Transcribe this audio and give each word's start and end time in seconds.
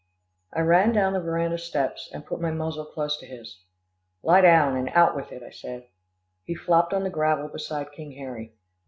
I 0.51 0.61
ran 0.61 0.93
down 0.93 1.13
the 1.13 1.19
veranda 1.19 1.59
steps, 1.59 2.09
and 2.11 2.25
put 2.25 2.41
my 2.41 2.49
muzzle 2.49 2.85
close 2.85 3.19
to 3.19 3.27
his. 3.27 3.59
"Lie 4.23 4.41
down, 4.41 4.75
and 4.75 4.89
out 4.95 5.15
with 5.15 5.31
it," 5.31 5.43
I 5.43 5.51
said. 5.51 5.89
He 6.43 6.55
flopped 6.55 6.91
on 6.91 7.03
the 7.03 7.11
gravel 7.11 7.49
beside 7.49 7.91
King 7.91 8.13
Harry. 8.13 8.51